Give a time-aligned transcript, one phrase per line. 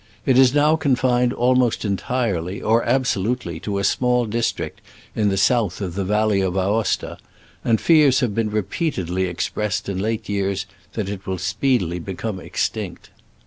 [0.25, 4.81] It is now confined almost entirely, or absolutely, to a small district
[5.15, 7.19] in the south of the valley of Aosta,
[7.63, 12.39] and fears have been repeatedly expressed in late years that it will speed ily become
[12.39, 13.11] extinct.